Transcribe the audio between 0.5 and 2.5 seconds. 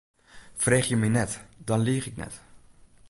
Freegje my net, dan liich ik net.